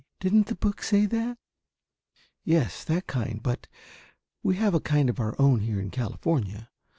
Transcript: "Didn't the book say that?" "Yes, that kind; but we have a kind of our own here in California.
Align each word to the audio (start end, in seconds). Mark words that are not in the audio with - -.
"Didn't 0.19 0.47
the 0.47 0.55
book 0.55 0.81
say 0.81 1.05
that?" 1.05 1.37
"Yes, 2.43 2.83
that 2.85 3.05
kind; 3.05 3.39
but 3.43 3.67
we 4.41 4.55
have 4.55 4.73
a 4.73 4.79
kind 4.79 5.11
of 5.11 5.19
our 5.19 5.35
own 5.39 5.59
here 5.59 5.79
in 5.79 5.91
California. 5.91 6.71